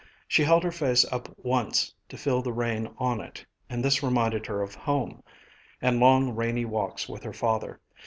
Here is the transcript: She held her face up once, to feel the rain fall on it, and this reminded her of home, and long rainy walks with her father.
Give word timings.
She 0.27 0.43
held 0.45 0.63
her 0.63 0.71
face 0.71 1.05
up 1.11 1.29
once, 1.37 1.93
to 2.09 2.17
feel 2.17 2.41
the 2.41 2.51
rain 2.51 2.85
fall 2.95 3.07
on 3.09 3.21
it, 3.21 3.45
and 3.69 3.85
this 3.85 4.01
reminded 4.01 4.47
her 4.47 4.63
of 4.63 4.73
home, 4.73 5.21
and 5.79 5.99
long 5.99 6.35
rainy 6.35 6.65
walks 6.65 7.07
with 7.07 7.21
her 7.21 7.33
father. 7.33 7.79